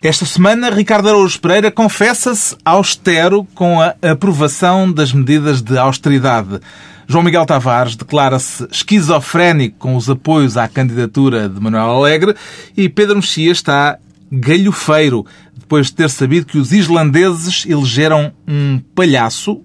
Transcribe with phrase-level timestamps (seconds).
[0.00, 6.60] Esta semana, Ricardo Araújo Pereira confessa-se austero com a aprovação das medidas de austeridade.
[7.08, 12.36] João Miguel Tavares declara-se esquizofrénico com os apoios à candidatura de Manuel Alegre
[12.76, 13.98] e Pedro Mexia está
[14.30, 15.26] galhofeiro
[15.56, 19.60] depois de ter sabido que os islandeses elegeram um palhaço,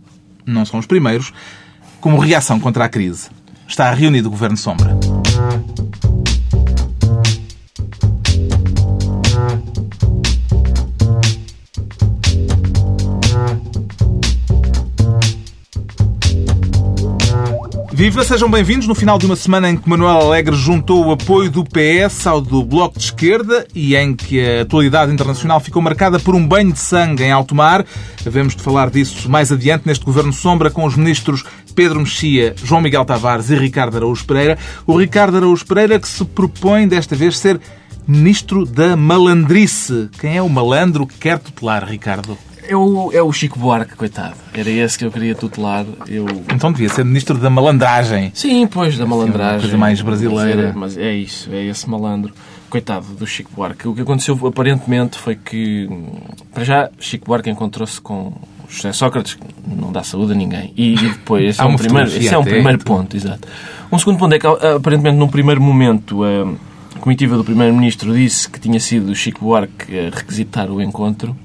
[0.48, 1.32] não são os primeiros,
[2.02, 3.30] como reação contra a crise.
[3.68, 4.98] Está reunido o Governo Sombra.
[18.04, 21.50] Viva, sejam bem-vindos no final de uma semana em que Manuel Alegre juntou o apoio
[21.50, 26.20] do PS ao do Bloco de Esquerda e em que a atualidade internacional ficou marcada
[26.20, 27.86] por um banho de sangue em alto mar.
[28.28, 32.82] Havemos de falar disso mais adiante neste Governo Sombra com os ministros Pedro Mexia, João
[32.82, 34.58] Miguel Tavares e Ricardo Araújo Pereira.
[34.86, 37.58] O Ricardo Araújo Pereira que se propõe desta vez ser
[38.06, 40.10] ministro da malandrice.
[40.20, 42.38] Quem é o malandro que quer tutelar, Ricardo?
[42.68, 44.36] É o, é o Chico Buarque, coitado.
[44.54, 45.86] Era esse que eu queria tutelar.
[46.08, 46.26] Eu...
[46.54, 48.32] Então devia ser ministro da malandragem.
[48.34, 49.62] Sim, pois, da malandragem.
[49.62, 50.74] coisa mais brasileira.
[50.76, 52.34] Mas é, é isso, é esse malandro.
[52.70, 53.88] Coitado do Chico Buarque.
[53.88, 55.90] O que aconteceu aparentemente foi que,
[56.54, 58.34] para já, Chico Buarque encontrou-se com
[58.68, 60.74] José Sócrates, que não dá saúde a ninguém.
[60.76, 63.48] E depois, esse é, um primeiro, esse é um primeiro ponto, exato.
[63.92, 68.60] Um segundo ponto é que, aparentemente, num primeiro momento, a comitiva do Primeiro-Ministro disse que
[68.60, 71.36] tinha sido o Chico Buarque a requisitar o encontro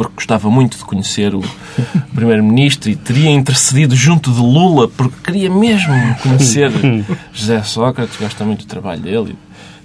[0.00, 1.42] porque gostava muito de conhecer o
[2.14, 6.72] Primeiro-Ministro e teria intercedido junto de Lula porque queria mesmo conhecer
[7.34, 9.36] José Sócrates, gosta muito do trabalho dele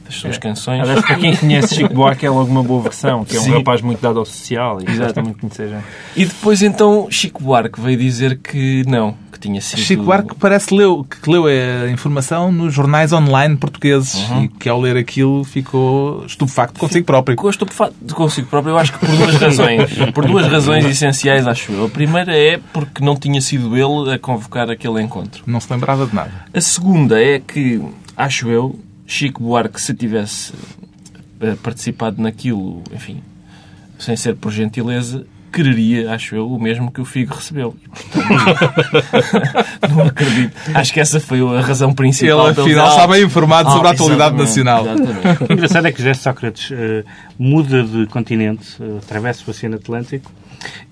[0.06, 0.40] das suas é.
[0.40, 0.82] canções.
[0.82, 3.54] Aliás, para quem conhece Chico Buarque é logo uma boa versão, que é um Sim.
[3.58, 5.84] rapaz muito dado ao social e gosta muito de conhecer gente.
[6.16, 9.80] E depois então Chico Buarque veio dizer que não, que tinha sido...
[9.80, 14.44] Chico Buarque parece leu, que leu a informação nos jornais online portugueses uhum.
[14.44, 17.34] e que ao ler aquilo ficou estupefacto consigo próprio.
[17.34, 19.92] Ficou estupefacto consigo próprio, eu acho que por duas razões.
[20.14, 21.86] por duas razões essenciais, acho eu.
[21.86, 25.44] A primeira é porque não tinha sido ele a convocar aquele encontro.
[25.46, 26.32] Não se lembrava de nada.
[26.54, 27.82] A segunda é que,
[28.16, 30.54] acho eu, Chico Buarque, se tivesse
[31.40, 33.22] eh, participado naquilo, enfim,
[34.00, 37.76] sem ser por gentileza, quereria, acho eu, o mesmo que o Figo recebeu.
[38.12, 38.28] portanto,
[39.90, 40.54] não acredito.
[40.74, 42.50] Acho que essa foi a razão principal.
[42.50, 44.86] Ele, afinal, está bem informado ah, sobre a atualidade nacional.
[44.86, 45.44] Exatamente.
[45.44, 46.76] O engraçado é que José Sócrates uh,
[47.40, 50.30] muda de continente, uh, atravessa o Oceano Atlântico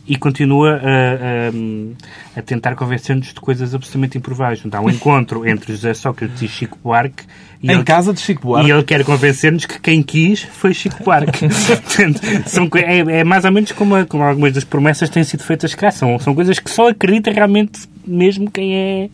[0.06, 4.62] e continua a, a, a tentar convencer-nos de coisas absolutamente improváveis.
[4.66, 7.24] Então, há um encontro entre José Sócrates e Chico Buarque.
[7.62, 8.70] E em ele, casa de Chico Buarque.
[8.70, 11.48] E ele quer convencer-nos que quem quis foi Chico Buarque.
[11.48, 15.74] Portanto, são, é, é, mais ou menos como, como algumas das promessas têm sido feitas
[15.74, 15.90] cá.
[15.90, 19.10] São, são coisas que só acredita realmente mesmo quem é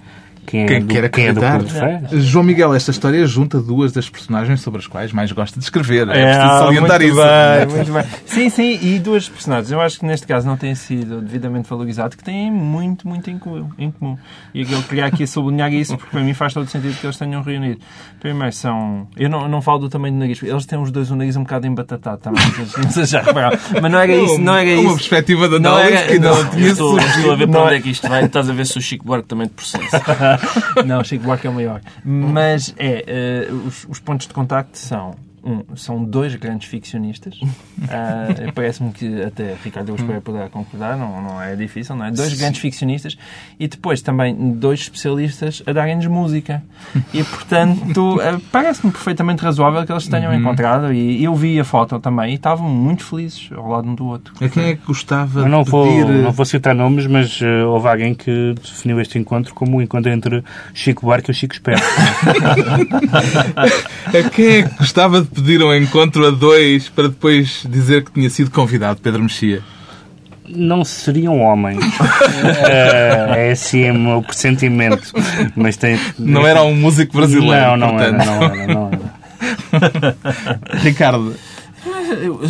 [0.50, 1.64] quem, é quem do, quer acreditar.
[1.64, 5.32] Quem é do João Miguel, esta história junta duas das personagens sobre as quais mais
[5.32, 6.10] gosta de escrever.
[6.10, 7.22] É, é preciso salientar muito isso.
[7.22, 8.04] Bem, muito bem.
[8.26, 9.72] Sim, sim, e duas personagens.
[9.72, 13.38] Eu acho que neste caso não têm sido devidamente valorizado, que têm muito, muito em
[13.38, 14.18] comum.
[14.52, 17.44] E eu queria aqui sublinhar isso, porque para mim faz todo sentido que eles tenham
[17.44, 17.80] reunido.
[18.20, 19.08] Primeiro são.
[19.16, 21.44] Eu não, não falo do tamanho do nariz, eles têm os dois o nariz um
[21.44, 22.44] bocado embatatado também.
[22.84, 23.24] Não sei já
[23.82, 24.82] Mas não era isso, não era isso.
[24.82, 27.76] Uma perspectiva da análise não que não, não tinha estou, estou a ver para onde
[27.76, 28.26] é que isto vai.
[28.26, 30.00] Estás a ver se o Chico Buarque também te processa.
[30.86, 31.82] não, Chico Buarque é o maior.
[32.04, 37.36] Mas é, uh, os, os pontos de contacto são um, são dois grandes ficcionistas.
[37.42, 42.12] Uh, Parece-me que até Ricardo Augusto poderá concordar, não, não é difícil, não é?
[42.12, 42.40] Dois Sim.
[42.40, 43.18] grandes ficcionistas
[43.60, 46.64] e depois também dois especialistas a darem-nos música.
[47.12, 50.40] E, portanto, uh, parece-me perfeitamente razoável que eles tenham uhum.
[50.40, 54.06] encontrado e eu vi a foto também e estavam muito felizes ao lado um do
[54.06, 54.34] outro.
[54.40, 56.06] A quem é que gostava eu não de vou, pedir...
[56.06, 60.12] Não vou citar nomes, mas uh, houve alguém que definiu este encontro como o encontro
[60.12, 61.84] entre Chico Buarque e o Chico Esperto.
[63.56, 68.12] a quem é que gostava de pediram um encontro a dois para depois dizer que
[68.12, 69.62] tinha sido convidado, Pedro Mexia?
[70.48, 71.80] Não seriam homens.
[72.68, 75.14] é, é assim o meu pressentimento.
[75.56, 76.00] Mas tem...
[76.18, 77.78] Não era um músico brasileiro.
[77.78, 78.22] Não, não portanto.
[78.22, 78.26] era.
[78.26, 79.20] Não era, não era.
[80.82, 81.36] Ricardo,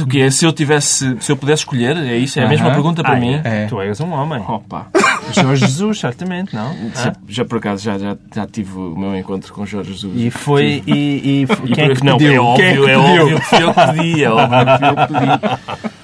[0.01, 0.31] o que é?
[0.31, 2.39] Se eu tivesse, se eu pudesse escolher, é isso?
[2.39, 2.51] É a uh -huh.
[2.51, 3.41] mesma pergunta para ah, mim?
[3.43, 3.65] É.
[3.67, 4.39] Tu és um homem.
[4.39, 4.87] Opa.
[5.33, 6.75] Jorge Jesus, certamente, não?
[6.95, 10.13] Já, já, por acaso já, já, já tive o meu encontro com Jorge Jesus.
[10.15, 10.83] E foi.
[10.87, 12.17] E, e, e quem é que não?
[12.17, 12.33] Pediu?
[12.33, 14.23] É óbvio, é, que é óbvio que foi eu que pedi.
[14.23, 15.99] É óbvio que eu pedi.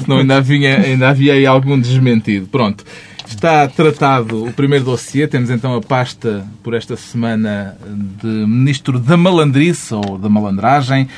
[0.02, 2.46] Senão ainda havia, ainda havia aí algum desmentido.
[2.46, 2.84] Pronto.
[3.26, 5.26] Está tratado o primeiro dossiê.
[5.28, 7.76] Temos então a pasta por esta semana
[8.20, 11.08] de Ministro da Malandrice ou da Malandragem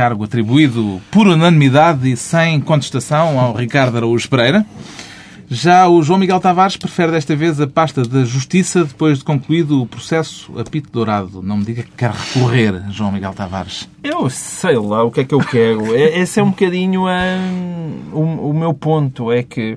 [0.00, 4.64] cargo atribuído por unanimidade e sem contestação ao Ricardo Araújo Pereira.
[5.52, 9.82] Já o João Miguel Tavares prefere desta vez a pasta da Justiça depois de concluído
[9.82, 11.42] o processo a Pito Dourado.
[11.42, 13.88] Não me diga que quer recorrer, João Miguel Tavares.
[14.02, 15.92] Eu sei lá o que é que eu quero.
[15.94, 19.32] É- Esse é um bocadinho hum, o, o meu ponto.
[19.32, 19.76] É que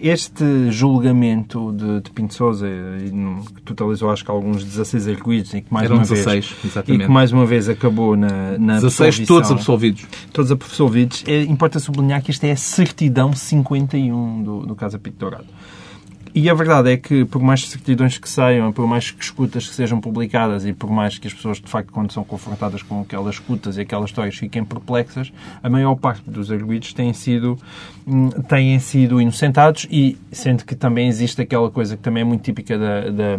[0.00, 3.10] este julgamento de, de Pinto Sousa, e
[3.54, 6.66] que totalizou acho que alguns 16 arguídos, e que mais Eram uma 16, vez, e
[6.68, 7.04] exatamente.
[7.04, 9.26] que mais uma vez acabou na, na 16 absolvição.
[9.26, 10.06] todos absolvidos.
[10.32, 15.18] todos absolvidos, é, importa sublinhar que isto é a certidão 51 do, do caso Apito
[15.18, 15.46] Dourado.
[16.34, 19.74] E a verdade é que, por mais certidões que saiam, por mais que escutas que
[19.74, 23.34] sejam publicadas e por mais que as pessoas, de facto, quando são confrontadas com aquelas
[23.34, 25.30] escutas e aquelas histórias fiquem perplexas,
[25.62, 27.58] a maior parte dos arguídos têm sido,
[28.48, 32.78] têm sido inocentados e, sendo que também existe aquela coisa que também é muito típica
[32.78, 33.38] da, da,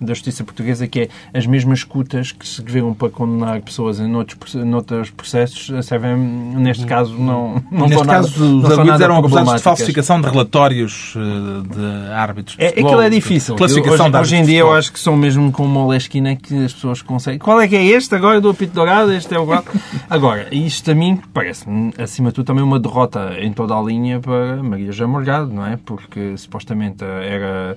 [0.00, 1.08] da justiça portuguesa, que é
[1.38, 6.84] as mesmas escutas que se viram para condenar pessoas em outros, noutros processos, servem, neste
[6.86, 10.28] caso, não, não Neste nada- caso, não os arguidos nada eram acusados de falsificação de
[10.28, 12.56] relatórios eh, de árbitros.
[12.56, 13.54] de É, futebol, aquilo é difícil.
[13.56, 16.72] Classificação hoje, hoje em dia eu acho que são mesmo com uma molesquina que as
[16.72, 17.38] pessoas conseguem.
[17.38, 19.12] Qual é que é este agora do apito dourado?
[19.12, 19.44] Este é o?
[20.10, 24.03] Agora, isto a mim parece-me, acima de tudo, também uma derrota em toda a linha
[24.20, 25.76] para Maria João Morgado, não é?
[25.76, 27.76] Porque supostamente era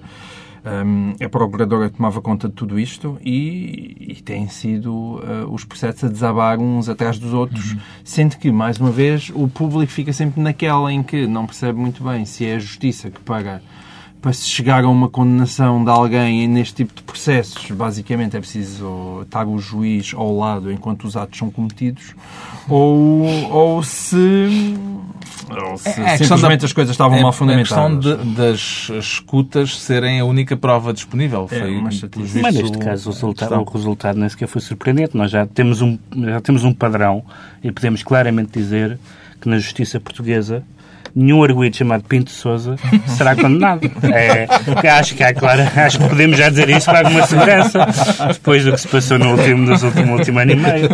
[0.86, 5.64] hum, a procuradora que tomava conta de tudo isto e, e têm sido eh, os
[5.64, 10.12] processos a desabar uns atrás dos outros, sendo que, mais uma vez, o público fica
[10.14, 13.62] sempre naquela em que não percebe muito bem se é a justiça que paga
[14.22, 19.22] para se chegar a uma condenação de alguém neste tipo de processos, basicamente é preciso
[19.24, 22.16] estar o juiz ao lado enquanto os atos são cometidos,
[22.68, 24.76] ou, ou se,
[25.50, 28.28] ou se É questão simplesmente da- as coisas estavam É mal a questão fundamentadas.
[28.28, 31.48] de- das escutas serem a única prova disponível.
[31.52, 32.40] É, Foi, uma chatice.
[32.42, 35.16] Mas neste caso o resultado, o resultado nem sequer foi surpreendente.
[35.16, 37.24] Nós já temos, um, já temos um padrão
[37.64, 38.98] e podemos claramente dizer
[39.40, 40.64] que na justiça portuguesa
[41.18, 42.76] nenhum arguído chamado Pinto Sousa
[43.08, 43.90] será condenado.
[44.04, 44.48] É,
[44.90, 47.88] acho, que há, claro, acho que podemos já dizer isso com alguma segurança
[48.34, 50.90] depois do que se passou no último, nos último, último ano e meio.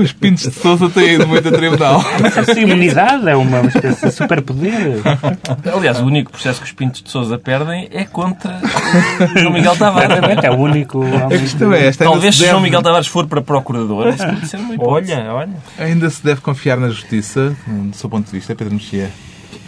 [0.00, 2.04] Os pintos de Sousa têm ido muito a tribunal.
[2.20, 5.00] Mas essa imunidade é uma espécie de superpoder.
[5.74, 8.60] Aliás, o único processo que os Pintos de Sousa perdem é contra
[9.34, 10.10] o João Miguel Tavares.
[10.12, 11.02] Exatamente, é o único.
[11.04, 12.04] A questão é esta.
[12.04, 15.12] Talvez se se deve- João Miguel Tavares for para procurador, isso pode ser uma hipótese.
[15.14, 15.50] Olha, olha.
[15.78, 19.10] Ainda se deve confiar na justiça, do seu ponto de vista, Pedro Mexia.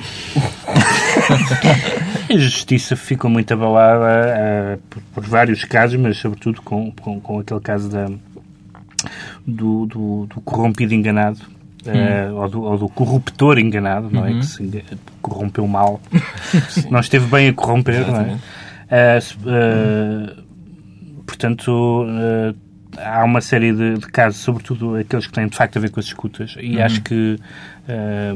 [2.31, 7.39] A justiça ficou muito abalada eh, por, por vários casos, mas sobretudo com, com, com
[7.41, 8.07] aquele caso da,
[9.47, 11.39] do, do, do corrompido enganado.
[11.87, 14.31] eh, ou, do, ou do corruptor enganado, não é?
[14.41, 14.85] Que se
[15.21, 16.01] corrompeu mal.
[16.91, 18.23] não esteve bem a corromper, não é?
[18.23, 18.43] Exatamente.
[19.21, 20.35] Se- eh,
[21.27, 22.07] portanto,
[22.99, 26.01] há uma série de, de casos, sobretudo aqueles que têm de facto a ver com
[26.01, 27.39] as escutas, e acho que
[27.89, 28.33] eh,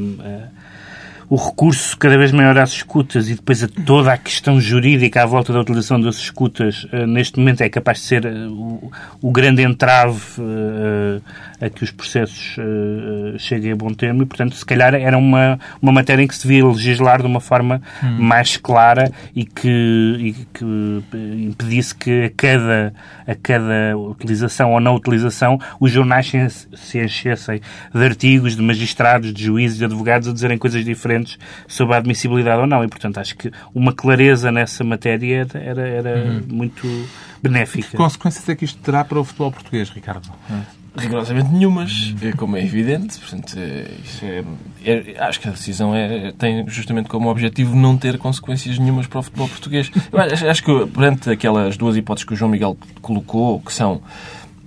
[1.31, 5.27] o recurso cada vez maior às escutas e depois a toda a questão jurídica à
[5.27, 8.91] volta da utilização das escutas, eh, neste momento é capaz de ser eh, o,
[9.21, 11.21] o grande entrave eh,
[11.67, 12.57] a que os processos
[13.39, 14.23] cheguem a bom termo.
[14.23, 17.41] E, portanto, se calhar era uma, uma matéria em que se devia legislar de uma
[17.41, 17.83] forma
[18.17, 20.65] mais clara e que, e que
[21.49, 22.95] impedisse que a cada,
[23.27, 26.31] a cada utilização ou não utilização os jornais
[26.75, 27.61] se enchessem
[27.93, 31.18] de artigos de magistrados, de juízes, de advogados a dizerem coisas diferentes
[31.67, 32.85] sobre a admissibilidade ou não.
[32.85, 36.87] E, portanto, acho que uma clareza nessa matéria era, era, era muito
[37.43, 37.89] benéfica.
[37.91, 40.29] Que consequências é que isto terá para o futebol português, Ricardo?
[40.97, 43.19] Rigorosamente nenhumas, é como é evidente.
[43.21, 44.45] Portanto, é- isso é-
[44.85, 49.21] é- acho que a decisão é, tem justamente como objetivo não ter consequências nenhumas para
[49.21, 49.93] o futebol português.
[50.11, 54.03] Eu acho, acho que perante aquelas duas hipóteses que o João Miguel colocou, que são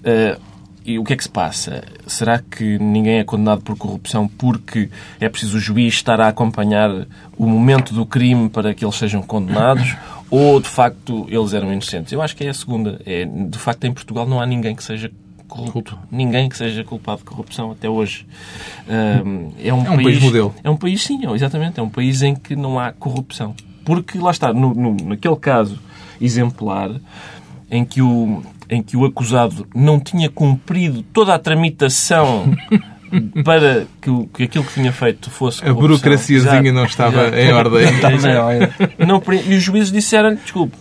[0.06, 0.38] eh,
[0.86, 1.84] e o que é que se passa?
[2.08, 6.90] Será que ninguém é condenado por corrupção porque é preciso o juiz estar a acompanhar
[7.38, 9.96] o momento do crime para que eles sejam condenados?
[10.32, 12.14] Ou, de facto, eles eram inocentes?
[12.14, 13.02] Eu acho que é a segunda.
[13.06, 15.12] É, de facto, em Portugal não há ninguém que seja
[15.48, 16.00] corrupto.
[16.10, 18.26] Ninguém que seja culpado de corrupção até hoje.
[18.88, 20.56] Ahm, é um, É um país modelo.
[20.64, 21.80] É um país, sim, é, exatamente.
[21.82, 23.54] É um país em que não há corrupção.
[23.84, 25.78] Porque, lá está, no, no- naquele caso
[26.22, 26.90] exemplar
[27.70, 32.52] em que, o, em que o acusado não tinha cumprido toda a tramitação
[33.44, 36.72] para que, que aquilo que tinha feito fosse A burocraciazinha Exato.
[36.74, 37.38] não estava Exato.
[37.38, 38.70] em ordem.
[39.06, 40.78] Não pre- e os juízes disseram desculpe,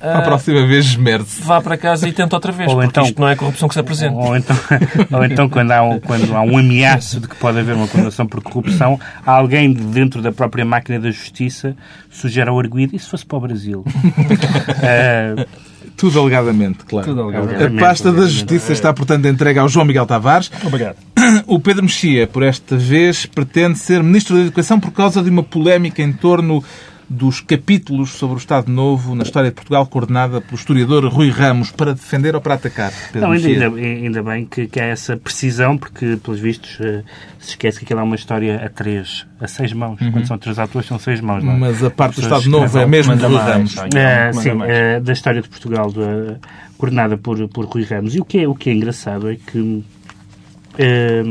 [0.00, 1.42] A próxima vez esmere-se.
[1.42, 3.68] vá para casa e tenta outra vez, Ou porque então- isto não é a corrupção
[3.68, 4.14] que se apresenta.
[4.16, 4.56] Ou então,
[5.12, 8.26] ou então quando, há um, quando há um ameaço de que pode haver uma condenação
[8.26, 11.76] por corrupção, alguém de dentro da própria máquina da justiça
[12.10, 13.84] sugere ao arguído, e se fosse para o Brasil?
[14.82, 15.46] Eh,
[15.96, 17.06] Tudo alegadamente, claro.
[17.06, 17.76] Tudo alegadamente.
[17.76, 18.26] A pasta da.
[18.26, 20.50] Justiça está, portanto, entregue ao João Miguel Tavares.
[20.64, 20.96] Obrigado.
[21.46, 25.42] O Pedro Mexia, por esta vez, pretende ser Ministro da Educação por causa de uma
[25.42, 26.62] polémica em torno
[27.08, 31.70] dos capítulos sobre o Estado Novo na história de Portugal, coordenada pelo historiador Rui Ramos,
[31.70, 32.92] para defender ou para atacar?
[33.12, 37.04] Pedro Não, ainda, ainda, ainda bem que, que há essa precisão, porque, pelos vistos, eh,
[37.38, 39.98] se esquece que aquilo é uma história a três, a seis mãos.
[40.10, 41.56] Quando são três atores, são seis mãos, não é?
[41.58, 43.74] Mas a parte do Estado Novo é mesmo de Rui mais, Ramos.
[43.76, 46.36] Manda sim, eh, da história de Portugal, da-
[46.76, 48.16] coordenada por, por Rui Ramos.
[48.16, 49.84] E o que, é, o que é engraçado é que
[50.76, 51.22] eh,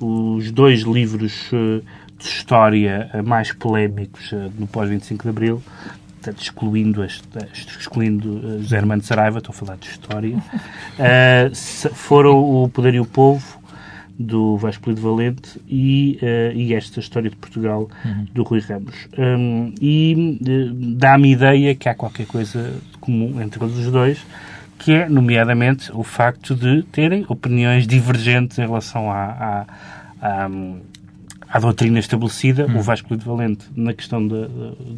[0.00, 1.80] os dois livros eh,
[2.24, 5.62] de história eh, mais polémicos eh, no pós-25 de Abril,
[6.14, 7.22] portanto, excluindo, as,
[7.78, 10.36] excluindo eh, José Armando Saraiva, estou a falar de história,
[11.92, 13.62] foram O Poder e o Povo,
[14.16, 16.20] do Vasco Lido Valente e,
[16.54, 17.90] e esta história de Portugal
[18.32, 19.08] do Rui Ramos.
[19.18, 20.38] Hum, e
[20.96, 24.24] dá-me ideia que há qualquer coisa de comum entre os dois,
[24.78, 29.66] que é, nomeadamente, o facto de terem opiniões divergentes em relação à,
[30.20, 30.48] à, à,
[31.54, 34.48] à doutrina estabelecida, o Vasco Lido Valente na questão da,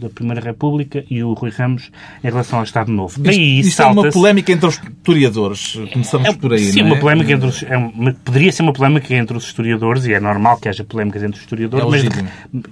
[0.00, 1.90] da Primeira República e o Rui Ramos
[2.24, 3.20] em relação ao Estado Novo.
[3.20, 5.78] Daí Isto, isto é uma polémica entre os historiadores.
[5.92, 6.92] Começamos por aí, Sim, não é?
[6.92, 10.18] uma polémica entre os, é uma- poderia ser uma polémica entre os historiadores, e é
[10.20, 12.28] normal que haja polémicas entre os historiadores, É mas legítimo.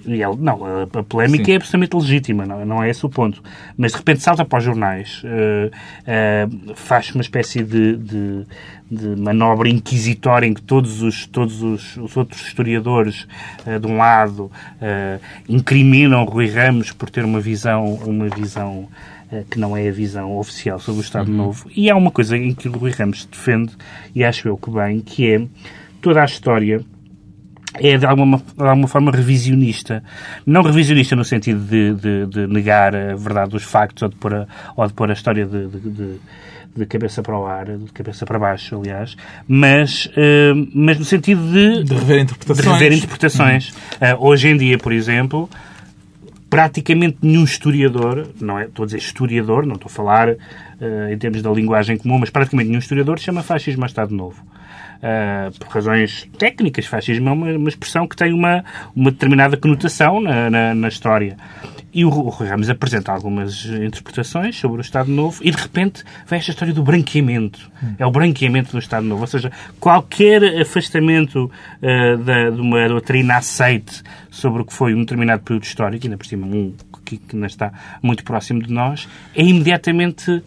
[0.07, 1.51] e é- não, a, a polémica Sim.
[1.51, 3.43] é absolutamente legítima, não, não é esse o ponto.
[3.77, 5.71] Mas de repente salta para os jornais, eh,
[6.07, 8.45] eh, faz uma espécie de, de,
[8.89, 13.27] de manobra inquisitória em que todos os, todos os, os outros historiadores,
[13.65, 14.51] eh, de um lado,
[14.81, 18.87] eh, incriminam Rui Ramos por ter uma visão, uma visão
[19.31, 21.69] eh, que não é a visão oficial sobre o Estado Novo.
[21.75, 23.73] E há uma coisa em que o Rui Ramos defende,
[24.13, 25.41] e acho eu que bem, que é
[26.01, 26.81] toda a história
[27.77, 30.01] é de alguma, de alguma forma revisionista.
[30.45, 34.33] Não revisionista no sentido de, de- de negar a verdade dos factos ou de pôr
[34.33, 36.19] a, ou de pôr a história de, de-
[36.75, 39.15] de- de cabeça para o ar, de cabeça para baixo, aliás,
[39.47, 42.67] mas, eh, mas no sentido de, De rever de interpretações.
[42.79, 43.73] rever interpretações.
[44.01, 45.49] Eh, hoje em dia, por exemplo,
[46.49, 51.17] praticamente nenhum historiador, não é, estou a dizer historiador, não estou a falar eh, em
[51.17, 54.43] termos da linguagem comum, mas praticamente nenhum historiador chama fascismo a Estado Novo.
[54.95, 58.63] Uh, por razões técnicas, fascismo é uma, uma expressão que tem uma,
[58.95, 61.37] uma determinada conotação na, na, na história.
[61.95, 66.37] E o, Rui Ramos apresenta algumas interpretações sobre o Estado Novo e, de repente, vem
[66.37, 67.71] esta história do branqueamento.
[67.97, 69.21] É o branqueamento do Estado Novo.
[69.21, 69.49] Ou seja,
[69.79, 71.49] qualquer afastamento
[71.81, 74.03] uh, da, de uma doutrina aceite
[74.35, 76.73] sobre o que foi um determinado período histórico, ainda por cima um
[77.05, 80.41] que, que ainda está muito próximo de nós, é imediatamente uh,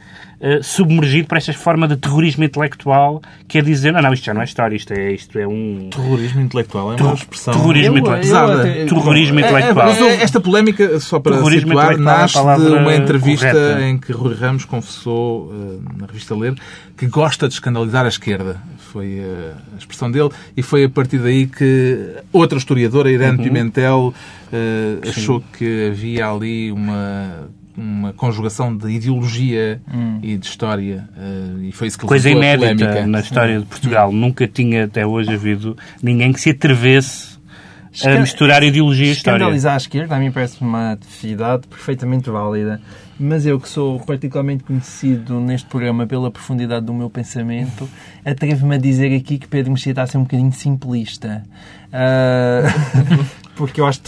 [0.62, 4.40] submergido por esta forma de terrorismo intelectual que é dizer, não, não, isto já não
[4.40, 5.88] é história, isto é, isto é um...
[5.88, 8.52] Terrorismo intelectual é uma expressão Terrorismo Eu- eu intelectual.
[8.58, 9.86] até- Terrorismo É, é, intelectual.
[9.86, 13.82] mas esta polémica, só para Terrorismo situar, intelectual é nasce de uma entrevista correta.
[13.82, 16.54] em que Rui Ramos confessou eh, na revista Ler
[16.96, 18.60] que gosta de escandalizar a esquerda.
[18.92, 23.44] Foi eh, a expressão dele e foi a partir daí que outra historiadora, Irene Uhum.
[23.44, 23.77] Pimentel,
[24.52, 27.48] eh, achou que havia ali uma
[27.80, 29.80] uma conjugação de ideologia
[30.20, 33.06] e de história eh, e foi isso que Coisa inédita polémica.
[33.06, 34.10] na história de Portugal.
[34.10, 37.38] Nunca tinha até hoje havido ninguém que se atrevesse
[38.04, 39.36] a misturar ideologia e história.
[39.36, 42.80] Escandalizar a esquerda a mim parece uma atividade perfeitamente válida.
[43.20, 47.88] Mas eu que sou particularmente conhecido neste programa pela profundidade do meu pensamento,
[48.24, 51.42] atrevo-me a dizer aqui que Pedro Mexia está a ser um bocadinho simplista.
[51.92, 52.62] Ah,
[53.58, 54.00] porque eu acho...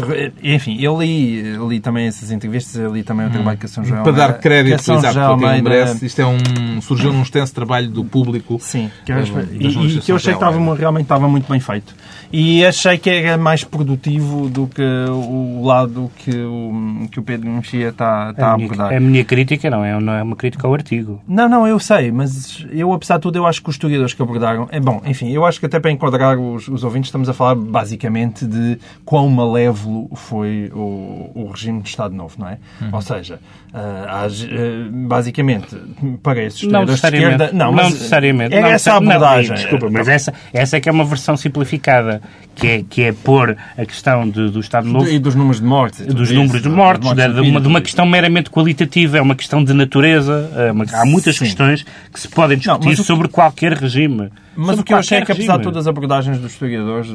[0.42, 3.84] Enfim, eu li, li também essas entrevistas, eu li também o trabalho que a São
[3.84, 4.02] João...
[4.04, 7.90] Para dar que crédito, São exato, Almeida- merece, isto é um, surgiu num extenso trabalho
[7.90, 8.58] do público.
[8.60, 11.50] Sim, que eu, acho- da e, e que eu achei que estava, realmente estava muito
[11.50, 11.94] bem feito.
[12.32, 17.50] E achei que era mais produtivo do que o lado que o, que o Pedro
[17.50, 18.94] Mexia está, está a, a, minha, abordar.
[18.94, 21.20] a minha crítica não é, não é uma crítica ao artigo.
[21.26, 24.22] Não, não, eu sei, mas eu, apesar de tudo, eu acho que os historiadores que
[24.22, 24.68] abordaram.
[24.70, 27.56] É bom, enfim, eu acho que até para enquadrar os, os ouvintes, estamos a falar
[27.56, 32.58] basicamente de quão malévolo foi o, o regime de Estado Novo, não é?
[32.92, 33.38] Ou seja,
[33.74, 35.76] eh, basicamente,
[36.22, 37.50] para esses Não de esquerda.
[37.52, 38.54] Não, mas necessariamente.
[38.54, 39.54] É Não essa a necessa- não, abordagem.
[39.56, 42.20] desculpa, mas essa, essa é que é uma versão simplificada,
[42.54, 45.66] que é, que é pôr a questão de- do Estado Novo E dos números de
[45.66, 46.06] mortes.
[46.06, 49.22] dos isso, números de mortes, mortes de, de uma, de uma questão meramente qualitativa, é
[49.22, 50.50] uma questão de natureza.
[50.56, 51.44] é uma- há muitas Sim.
[51.44, 54.30] questões que se podem Não, discutir sobre qualquer regime.
[54.56, 57.08] Mas Sobre o que eu achei é que, apesar de todas as abordagens dos historiadores,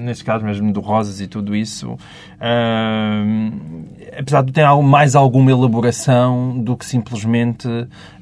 [0.00, 1.96] neste caso mesmo do Rosas e tudo isso,
[2.38, 3.24] ah,
[4.18, 7.66] apesar de ter mais alguma elaboração do que simplesmente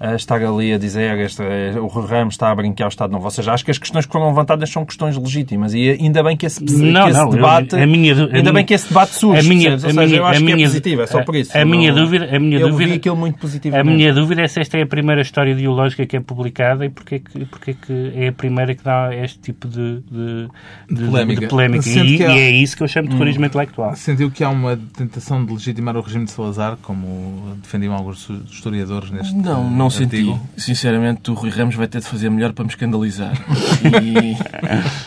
[0.01, 1.43] ah, estar ali a dizer este,
[1.81, 3.25] o Rui Ramos está a brincar o Estado Novo.
[3.25, 6.37] Ou seja, acho que as questões que foram levantadas são questões legítimas e ainda bem
[6.37, 7.75] que esse, Não, que esse não, eu- debate...
[7.77, 9.71] a minha- a ainda minha- bem que esse debate surge, a minha-?
[9.71, 11.57] Ou a seja, minha- eu acho a que é minha- positivo, é só por isso.
[11.57, 13.97] a minha Não- dúvida- a minha eu dúvida- vi aquilo muito A positivamente.
[13.97, 17.17] minha dúvida é se esta é a primeira história ideológica que é publicada e porque
[17.17, 20.49] é que, porque é, que é é a primeira que dá este tipo de, de,
[20.91, 21.41] de Polémica.
[21.43, 21.89] de polémica.
[21.89, 23.95] E, há- e é isso que eu chamo de terrorismo intelectual.
[23.97, 29.11] Sentiu que há uma tentação de legitimar o regime de Salazar, como defendiam alguns historiadores
[29.11, 30.17] neste Não, não senti.
[30.17, 30.41] artigo?
[30.57, 33.33] Sinceramente, o Rui Ramos vai ter de fazer melhor para me escandalizar.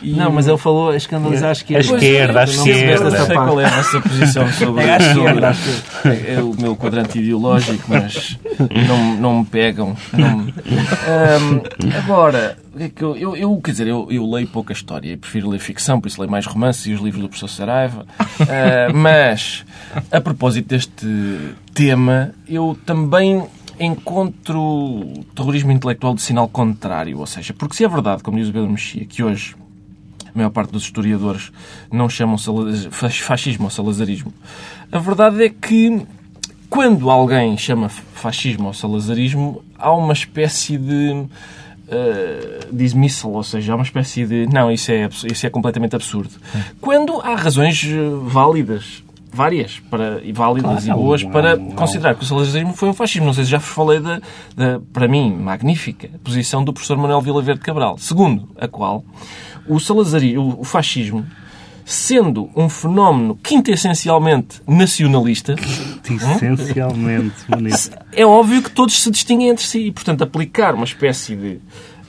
[0.01, 1.93] E, e- Não, mas ele falou a escandalizar à esquerda.
[1.93, 3.17] À esquerda, Não percebeste esquerda.
[3.17, 5.55] Eu sei qual é a nossa posição sobre, É esquerda,
[6.27, 8.37] é o meu quadrante ideológico, mas
[8.87, 9.95] não, não me pegam.
[10.13, 10.53] Não me-
[11.07, 11.61] Ahm,
[12.03, 12.57] agora,
[12.99, 16.07] eu, eu, eu, quer dizer, eu, eu leio pouca história e prefiro ler ficção, por
[16.07, 18.05] isso leio mais romances e os livros do professor Saraiva.
[18.19, 19.65] Ah, mas,
[20.11, 21.05] a propósito deste
[21.73, 23.43] tema, eu também
[23.79, 27.19] encontro terrorismo intelectual de sinal contrário.
[27.19, 29.55] Ou seja, porque se é verdade, como diz o Pedro Mexia, que hoje
[30.33, 31.51] a maior parte dos historiadores
[31.91, 32.37] não chamam
[32.91, 34.33] fascismo ou salazarismo.
[34.91, 36.05] A verdade é que
[36.69, 41.25] quando alguém chama fascismo ou salazarismo, há uma espécie de
[41.91, 46.31] uh, dismissal, ou seja, há uma espécie de não, isso é, isso é completamente absurdo.
[46.79, 51.71] Quando há razões uh, válidas, várias, para, e válidas Claro, e boas, não, para não.
[51.71, 53.27] considerar que o salazarismo foi um fascismo.
[53.27, 54.21] Não sei se já vos falei da,
[54.55, 57.97] da, para mim, magnífica posição do professor Manuel Vila Verde Cabral.
[57.97, 59.03] Segundo a qual
[59.67, 61.25] o salazarismo, o fascismo,
[61.91, 65.55] sendo um fenómeno quintessencialmente nacionalista,
[66.09, 67.91] Essencialmente, bonito.
[68.13, 69.87] é óbvio que todos se distinguem entre si.
[69.87, 71.59] E, portanto, aplicar uma espécie de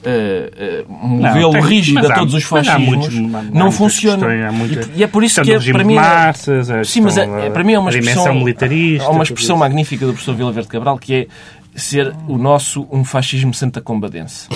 [0.05, 4.27] eh, eh, modelo Não, tem- rígido a há- todos os fascismos muitos- não muitas funciona.
[4.27, 5.93] questões, muita- E, e é por isso que é, para mim...
[5.95, 9.07] é- massas, a Sim, mas é, é- para mim é uma expressão, militarista.
[9.07, 11.27] há uma expressão magnífica do professor Vila Verde Cabral que é
[11.75, 14.49] ser o nosso um fascismo santacombadense.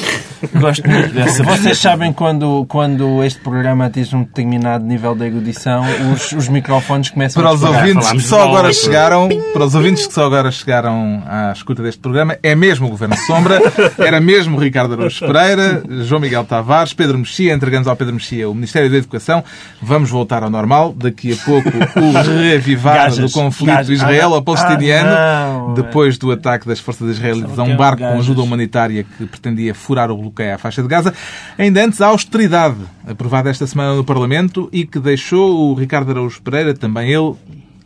[0.54, 1.42] Gosto muito dessa.
[1.42, 5.82] Vocês sabem quando, quando este programa atinge um determinado nível de erudição,
[6.12, 10.06] os, os microfones começam Para a os ouvintes que só agora chegaram, para os ouvintes
[10.06, 13.60] que só agora chegaram à escuta deste programa, é mesmo o Governo Sombra,
[13.98, 18.54] era mesmo Ricardo Araújo Pereira, João Miguel Tavares, Pedro Mexia, entregamos ao Pedro Mexia o
[18.54, 19.42] Ministério da Educação.
[19.80, 23.88] Vamos voltar ao normal, daqui a pouco o reavivar do conflito Gajas.
[23.90, 29.26] israelo-palestiniano, Ah, depois do ataque das forças israelitas a um barco com ajuda humanitária que
[29.26, 31.14] pretendia furar o bloqueio à faixa de Gaza.
[31.58, 36.40] Ainda antes, a austeridade, aprovada esta semana no Parlamento e que deixou o Ricardo Araújo
[36.42, 37.34] Pereira, também ele,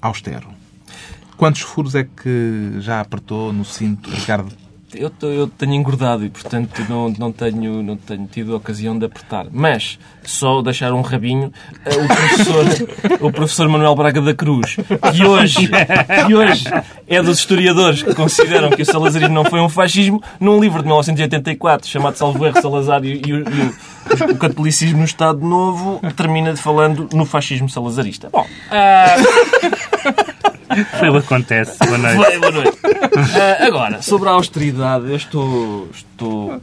[0.01, 0.49] austero.
[1.37, 4.60] Quantos furos é que já apertou no cinto, Ricardo?
[4.95, 8.99] Eu, tô- eu tenho engordado e, portanto, não, não, tenho, não tenho tido a ocasião
[8.99, 9.47] de apertar.
[9.51, 11.53] Mas, só deixar um rabinho,
[11.87, 12.65] eh, o professor,
[13.29, 14.77] o professor Manuel Braga da Cruz,
[15.15, 15.69] que hoje,
[16.27, 16.65] que hoje
[17.07, 20.87] é dos historiadores que consideram que o salazarismo não foi um fascismo, num livro de
[20.87, 26.57] 1984 chamado Salvo Erro Salazar e, e e o, o catolicismo no Estado Novo, termina
[26.57, 28.29] falando no fascismo salazarista.
[28.33, 29.17] Bom, ah,
[30.99, 31.79] Foi o que acontece.
[31.79, 32.17] Boa noite.
[32.17, 32.79] Vai, boa noite.
[33.35, 36.61] Ah, agora, sobre a austeridade, eu estou, estou.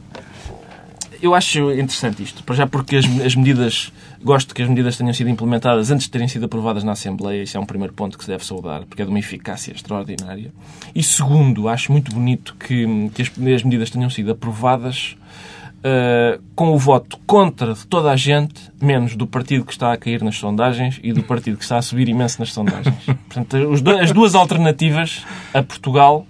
[1.20, 2.42] Eu acho interessante isto.
[2.42, 3.92] Para já porque as, as medidas.
[4.20, 7.42] Gosto que as medidas tenham sido implementadas antes de terem sido aprovadas na Assembleia.
[7.42, 10.52] Isso é um primeiro ponto que se deve saudar, porque é de uma eficácia extraordinária.
[10.92, 15.16] E segundo, acho muito bonito que, que as, as medidas tenham sido aprovadas
[15.78, 19.96] Uh, com o voto contra de toda a gente, menos do partido que está a
[19.96, 22.96] cair nas sondagens e do partido que está a subir imenso nas sondagens.
[23.30, 23.56] Portanto,
[24.02, 26.26] as duas alternativas a Portugal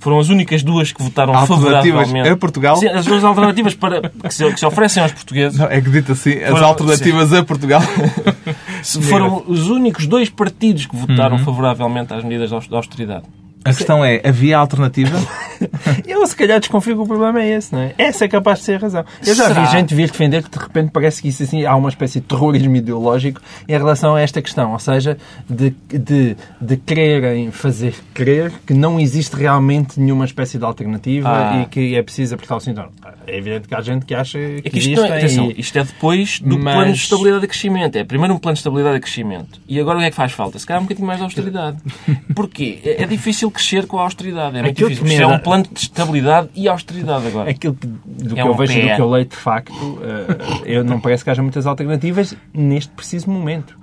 [0.00, 2.28] foram as únicas duas que votaram Alternativas favoravelmente.
[2.28, 2.76] a Portugal?
[2.76, 5.90] Sim, as duas alternativas para, que, se, que se oferecem aos portugueses Não, é que
[5.90, 7.82] dito assim, as Foram- alternativas a Portugal.
[9.08, 11.44] foram os únicos dois partidos que votaram Uhum.
[11.44, 13.24] favoravelmente às medidas de austeridade.
[13.64, 15.16] A questão é, havia alternativa?
[16.06, 17.92] Eu, se calhar, desconfio que o problema é esse, não é?
[17.98, 19.04] Essa é capaz de ser a razão.
[19.26, 19.64] Eu já Será?
[19.64, 22.26] vi gente vir defender que, de repente, parece que isso assim, há uma espécie de
[22.26, 24.72] terrorismo ideológico em relação a esta questão.
[24.72, 25.18] Ou seja,
[25.50, 31.62] de, de, de quererem fazer crer que não existe realmente nenhuma espécie de alternativa Ah.
[31.62, 32.90] e que é preciso apertar o cinturão.
[33.26, 35.76] É evidente que há gente que acha que, É que isto, é, atenção, e- isto
[35.78, 37.96] é depois do Mas- plano de estabilidade e crescimento.
[37.96, 39.60] É primeiro um plano de estabilidade e crescimento.
[39.68, 40.56] E agora o que é que faz falta?
[40.58, 41.78] Se calhar um bocadinho mais de austeridade.
[42.34, 42.78] Porquê?
[42.84, 43.06] É, é
[43.48, 44.56] difícil crescer com a austeridade.
[44.56, 45.18] É muito Aquilo que difícil.
[45.20, 47.50] Isto é um plano de estabilidade e austeridade agora.
[47.50, 49.98] Aquilo que, do que É eu um vejo e do que eu leio de facto,
[50.02, 53.76] eh, eu não parece que haja muitas alternativas neste preciso momento.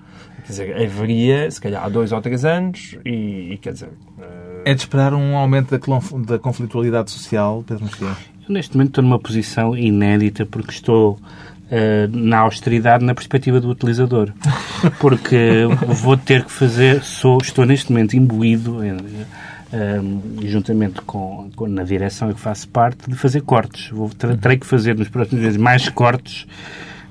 [0.46, 3.90] Quer dizer, haveria, se calhar, há dois ou três anos e, e, quer dizer...
[4.22, 8.08] eh, É de esperar um aumento da, clonf- da conflitualidade social, Pedro Mexia?
[8.48, 11.20] Eu, neste momento estou numa posição inédita porque estou
[11.72, 14.32] eh, na austeridade na perspectiva do utilizador.
[15.00, 18.84] Porque vou ter que fazer, sou, estou neste momento imbuído,
[19.76, 23.90] eh, juntamente com, com- na direção em que faço parte, de fazer cortes.
[23.90, 26.46] Vou, ter- terei que fazer nos próximos meses mais cortes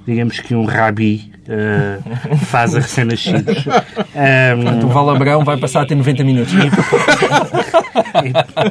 [0.06, 3.64] digamos que um rabi uh, faz a recém-nascidos.
[4.14, 6.54] Um, o Valabrão vai passar a ter 90 minutos.
[6.54, 6.58] e,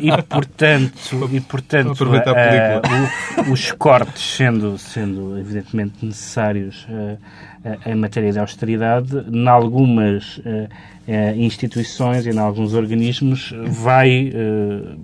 [0.07, 0.93] e, portanto,
[1.33, 7.17] e, portanto uh, o, os cortes sendo, sendo evidentemente necessários uh,
[7.85, 10.39] em matéria de austeridade, em algumas
[11.35, 14.31] instituições e em alguns organismos vai,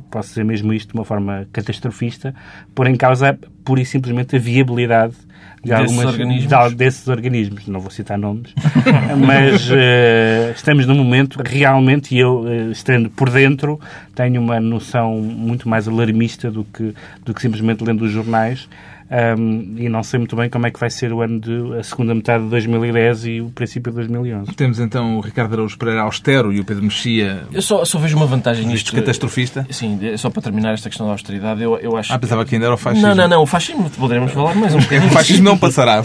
[0.10, 2.34] posso dizer mesmo isto de uma forma catastrofista,
[2.74, 5.16] pôr em causa pura e simplesmente a viabilidade
[5.64, 6.70] de desses algumas, organismos.
[6.70, 7.68] De, desses organismos.
[7.68, 8.54] Não vou citar nomes,
[9.26, 13.80] mas uh, estamos num momento realmente, e eu, uh, estando por dentro,
[14.16, 16.94] tenho uma noção muito mais alarmista do que,
[17.26, 18.68] do que simplesmente lendo os jornais
[19.12, 21.84] um, e não sei muito bem como é que vai ser o ano de a
[21.84, 24.54] segunda metade de 2010 e o princípio de 2011.
[24.54, 27.44] Temos então o Ricardo Araújo Pereira austero e o Pedro Mexia.
[27.52, 28.94] Eu só, só vejo uma vantagem nisto.
[28.94, 29.66] catastrofista?
[29.72, 32.14] Sim, só para terminar esta questão da austeridade, eu, eu acho.
[32.14, 33.08] Ah, pensava que ainda era o fascismo.
[33.08, 35.10] Não, não, não, o fascismo poderemos falar mais um bocadinho.
[35.10, 36.02] o fascismo não passará.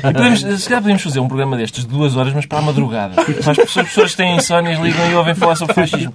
[0.00, 3.22] podemos, se calhar podemos fazer um programa destes de duas horas, mas para a madrugada.
[3.22, 6.12] Para as pessoas, as pessoas que têm insónias ligam e ouvem falar sobre fascismo.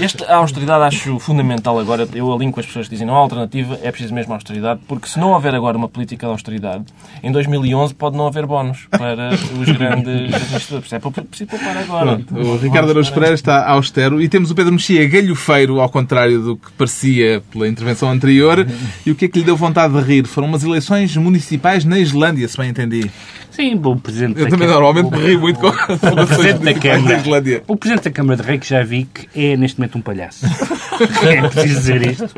[0.00, 2.08] Este, a austeridade acho fundamental agora.
[2.14, 5.08] Eu alinho com as pessoas que dizem não há alternativa, é preciso mesmo austeridade, porque
[5.08, 6.84] se não houver agora uma política política de austeridade,
[7.22, 10.92] em 2011 pode não haver bónus para os grandes administradores.
[10.92, 12.18] É preciso poupar agora.
[12.18, 16.40] Pronto, o Ricardo Araújo Pereira está austero e temos o Pedro Mexia galhofeiro, ao contrário
[16.40, 18.66] do que parecia pela intervenção anterior.
[19.06, 20.26] E o que é que lhe deu vontade de rir?
[20.26, 23.10] Foram umas eleições municipais na Islândia, se bem entendi.
[23.52, 27.22] Sim, o Presidente Eu também normalmente me rio muito com o Presidente da Câmara.
[27.68, 30.46] O Presidente da Câmara de Rei, que já vi que é neste momento um palhaço.
[31.22, 32.30] é preciso dizer isto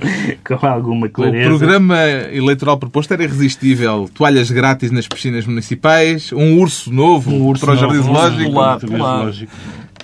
[0.45, 1.55] com alguma clareza.
[1.55, 4.11] O programa eleitoral proposto era irresistível.
[4.13, 9.53] Toalhas grátis nas piscinas municipais, um urso novo um urso para o Jardim Zoológico.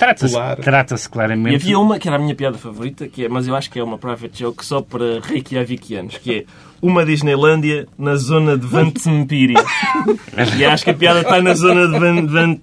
[0.01, 1.53] Trata-se trata claramente.
[1.53, 3.79] E havia uma que era a minha piada favorita, que é, mas eu acho que
[3.79, 6.45] é uma private joke só para Reykjavikianos, que é
[6.83, 9.55] uma Disneylândia na zona de Vantsempiri.
[10.57, 12.61] e acho que a piada está na zona de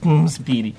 [0.00, 0.74] Vantsempiri.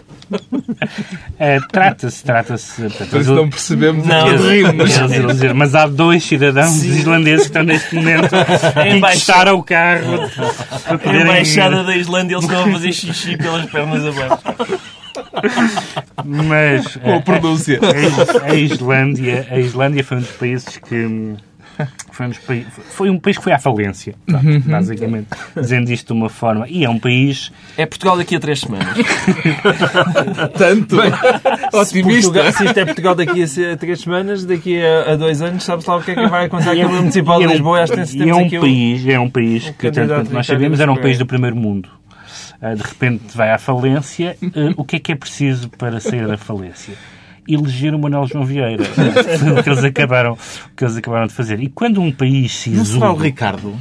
[1.37, 2.81] É, trata-se, trata-se.
[3.11, 6.97] Mas não percebemos não, dizer, mas há dois cidadãos Sim.
[6.97, 8.33] islandeses que estão neste momento
[8.75, 10.29] a encostaram o carro.
[10.85, 14.43] A embaixada da Islândia, eles estão a fazer xixi pelas pernas abaixo.
[16.25, 17.79] Mas a, pronúncia.
[17.81, 21.35] A, a, Islândia, a Islândia foi um dos países que
[22.11, 24.59] foi um, países, foi um país que foi à falência, uhum.
[24.59, 26.67] basicamente, dizendo isto de uma forma.
[26.69, 27.51] E é um país.
[27.77, 28.95] É Portugal daqui a três semanas.
[30.57, 30.97] Tanto?
[30.97, 31.11] Bem,
[31.73, 32.31] otimista.
[32.31, 35.89] Portugal, se isto é Portugal daqui a três semanas, daqui a, a dois anos, sabe-se
[35.89, 37.81] lá o que é que vai acontecer aqui no Municipal de Lisboa.
[37.81, 40.97] Acho que é um país, é um país que, tanto quanto nós sabemos, era um
[40.97, 41.89] país do primeiro mundo.
[42.61, 46.25] Ah, de repente vai à falência, ah, o que é que é preciso para sair
[46.25, 46.93] da falência?
[47.47, 48.83] Eleger o Manuel João Vieira.
[48.83, 51.59] o que eles acabaram, o que eles acabaram de fazer.
[51.61, 53.75] E quando um país se Não será o Ricardo?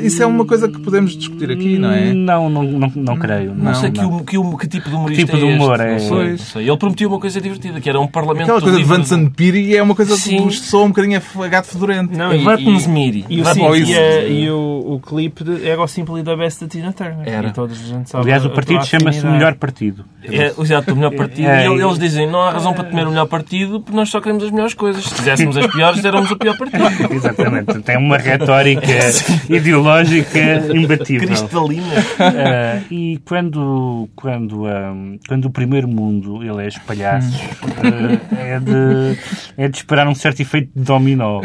[0.00, 2.12] Isso é uma coisa que podemos discutir aqui, não é?
[2.12, 3.54] Não, não, não, não creio.
[3.54, 4.18] Não, não sei não.
[4.24, 6.12] Que, que, que, tipo de humorista que tipo de humor é, este?
[6.12, 6.30] é...
[6.30, 6.68] Não sei.
[6.68, 9.82] Ele prometeu uma coisa divertida, que era um parlamento Aquela coisa de Vansan Piri é
[9.82, 12.16] uma coisa que soa um bocadinho a gato fedorento.
[12.16, 13.24] Não, e, e, Miri.
[13.28, 17.28] E, o, e, e o, o clipe era o Simply da Best da Tina Turner.
[17.28, 17.48] Era.
[17.48, 20.04] E toda a gente sabe Aliás, o partido chama-se Melhor Partido.
[20.24, 21.48] É, exato, o melhor partido.
[21.48, 24.20] É, e eles dizem, não há razão para temer o melhor partido, porque nós só
[24.20, 25.04] queremos as melhores coisas.
[25.04, 26.84] Se fizéssemos as piores, éramos o pior partido.
[27.12, 27.80] Exatamente.
[27.80, 28.82] Tem uma retórica
[29.50, 29.81] ideológica
[30.74, 31.28] imbatível.
[31.28, 31.86] Cristalina.
[31.86, 39.18] Uh, e quando, quando, um, quando o primeiro mundo elege palhaços, uh, é, de,
[39.56, 41.42] é de esperar um certo efeito de dominó.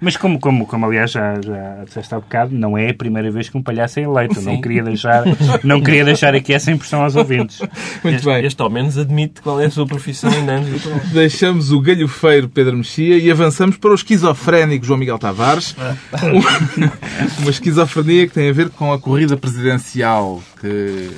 [0.00, 3.48] Mas como, como, como aliás já, já disseste há bocado, não é a primeira vez
[3.48, 4.40] que um palhaço é eleito.
[4.40, 5.24] Não queria, deixar,
[5.64, 7.60] não queria deixar aqui essa impressão aos ouvintes.
[8.02, 8.44] Muito este, bem.
[8.44, 10.82] Este ao menos admite qual é a sua profissão em anos.
[11.12, 15.76] Deixamos o galhofeiro Pedro Mexia e avançamos para o esquizofrénico João Miguel Tavares.
[17.38, 21.10] Uma esquizofrenia que tem a ver com a corrida presidencial, que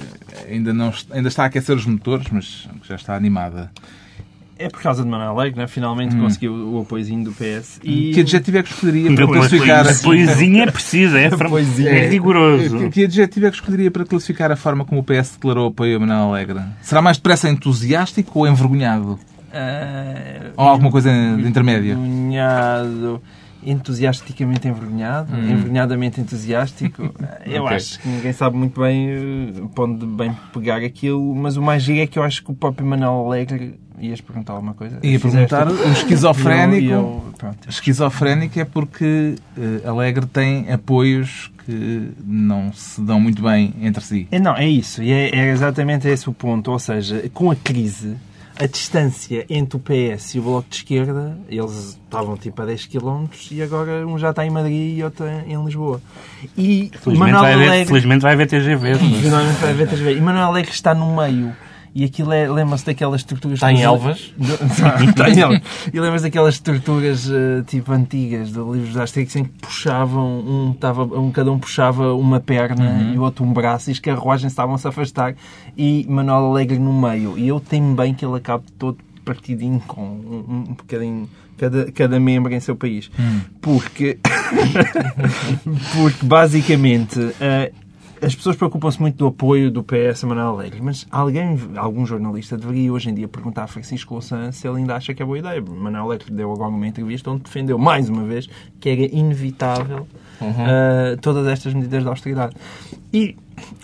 [0.48, 3.70] ainda, não, ainda está a aquecer os motores, mas já está animada.
[4.58, 5.66] É por causa de Manuel Alegre, né?
[5.66, 6.20] finalmente hum.
[6.20, 7.80] conseguiu o apoiozinho do PS.
[7.82, 8.12] E...
[8.12, 9.88] Que adjetivo é que escolheria para classificar...
[9.88, 11.30] A poesia é precisa, é,
[11.86, 12.78] é, é rigoroso.
[12.78, 15.96] Que, que adjetivo é que escolheria para classificar a forma como o PS declarou apoio
[15.96, 16.60] a Manuel Alegre?
[16.82, 19.18] Será mais depressa entusiástico ou envergonhado?
[19.50, 21.94] Uh, ou alguma coisa de intermédia?
[21.94, 23.22] Envergonhado
[23.64, 25.50] entusiasticamente envergonhado, hum.
[25.50, 27.02] envergonhadamente entusiástico.
[27.44, 27.76] Eu okay.
[27.76, 32.00] acho que ninguém sabe muito bem eh, onde bem pegar aquilo, mas o mais giro
[32.00, 34.98] é que eu acho que o próprio Manuel Alegre ias perguntar alguma coisa?
[35.02, 42.72] Ia perguntar, o esquizofrénico, eu, eu, esquizofrénico é porque uh, Alegre tem apoios que não
[42.72, 44.28] se dão muito bem entre si.
[44.30, 47.56] É, não, é isso, e é, é exatamente esse o ponto, ou seja, com a
[47.56, 48.16] crise
[48.60, 52.86] a distância entre o PS e o Bloco de Esquerda, eles estavam tipo a 10
[52.86, 56.00] km e agora um já está em Madrid e outro em Lisboa.
[56.58, 58.94] E Felizmente, Manuel vai haver, Alegre, felizmente vai haver TGV.
[59.22, 60.16] Finalmente vai haver TGV.
[60.16, 61.56] E Manuel Alegre está no meio.
[61.94, 63.56] E aquilo é, lembra-se daquelas estruturas...
[63.56, 64.32] Está em Elvas?
[65.08, 65.62] Está em Elvas.
[65.92, 70.70] E lembra-se daquelas estruturas eh, tipo antigas, de livros de Asterix, em que puxavam, um,
[70.72, 74.52] estava, um, cada um puxava uma perna e o outro um braço e as carruagens
[74.52, 75.34] estavam-se a afastar
[75.76, 77.36] e Manuel Alegre no meio.
[77.36, 82.18] E eu temo bem que ele acabe todo partidinho com um, um bocadinho cada, cada
[82.18, 83.10] membro em seu país.
[83.60, 84.18] Porque,
[85.94, 87.72] porque basicamente eh,
[88.22, 92.56] as pessoas preocupam-se muito do apoio do PS a Manuel Alegre, mas alguém, algum jornalista
[92.56, 95.38] deveria hoje em dia perguntar a Francisco Louçã se ele ainda acha que é boa
[95.38, 95.60] ideia.
[95.62, 100.06] Manuel Alegre deu agora uma entrevista onde defendeu mais uma vez que era inevitável
[100.40, 102.54] eh, todas estas medidas de austeridade.
[103.12, 103.36] E,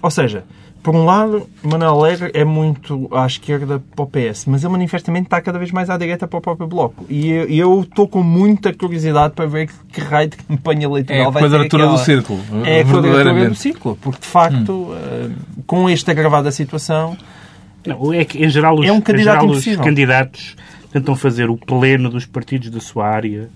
[0.03, 0.45] ou seja,
[0.87, 5.27] por um lado, Manuel Alegre é muito à esquerda para o PS, mas ele manifestamente
[5.27, 7.05] está cada vez mais à direita para o próprio Bloco.
[7.11, 11.31] E eu- estou com muita curiosidade para ver que raio de campanha É eleitoral a
[11.31, 12.41] vai ser quadratura do círculo.
[12.65, 15.31] É a quadratura do círculo, porque de facto, eh,
[15.67, 17.17] com esta agravada situação,
[17.85, 20.55] Não, é que, em geral, os, É um candidato geral, os candidatos
[20.93, 23.49] tentam fazer o pleno dos partidos da sua área,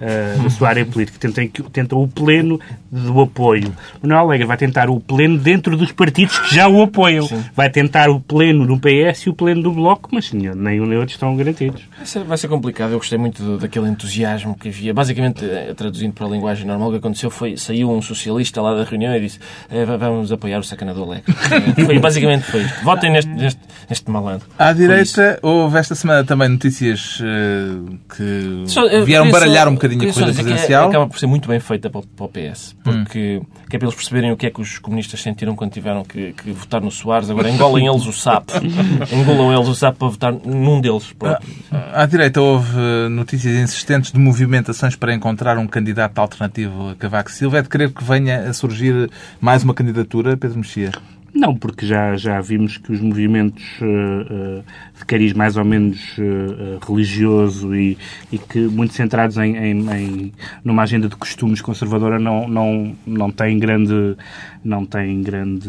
[0.00, 1.18] eh, da sua área política.
[1.18, 2.58] Tentam, que- tentam o pleno
[2.90, 3.68] do apoio.
[4.02, 7.28] O Manuel Alegre vai tentar o pleno dentro dos partidos que já o apoiam.
[7.54, 10.54] Vai tentar o pleno no PS e o pleno do Bloco, mas nem um
[10.86, 11.82] nem outro estão garantidos.
[11.96, 12.92] Vai ser, vai ser complicado.
[12.92, 14.92] Eu gostei muito do- daquele entusiasmo que havia.
[14.94, 18.74] Basicamente, eh, traduzindo para a linguagem normal, o que aconteceu foi saiu um socialista lá
[18.74, 19.38] da reunião e disse
[19.70, 21.32] eh, va- vamos apoiar o sacanador Alegre.
[21.84, 22.84] Foi, basicamente foi isto.
[22.84, 24.46] Votem neste, neste, neste malandro.
[24.58, 29.89] À direita, houve esta semana também notícias eh, que Só, vieram baralhar só- um bocadinho
[29.96, 30.88] a queria só corrida que é- presidencial.
[30.88, 32.76] Acaba por ser muito bem feita para o, para o PS.
[32.82, 36.04] Porque que é para eles perceberem o que é que os comunistas sentiram quando tiveram
[36.04, 37.30] que, que votar no Soares.
[37.30, 38.52] Agora engolem eles o sapo.
[39.12, 41.12] Engolam eles o sapo para votar num deles.
[41.12, 41.54] próprios.
[41.92, 47.30] À direita houve eh, notícias insistentes de movimentações para encontrar um candidato alternativo a Cavaco
[47.30, 47.58] Silva.
[47.58, 50.90] É de crer que venha a surgir mais uma candidatura, Pedro Mexia?
[51.32, 54.62] Não, porque já, já vimos que os movimentos eh,
[54.98, 57.96] de cariz mais ou menos eh, religioso e,
[58.32, 60.32] e que muito centrados em, em, em-
[60.64, 64.16] numa agenda de costumes conservadora não, não, não têm grande
[64.64, 65.68] não têm grande